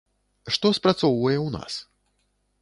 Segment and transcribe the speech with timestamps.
[0.55, 1.73] Што спрацоўвае ў нас?